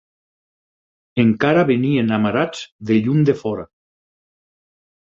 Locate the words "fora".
3.45-3.71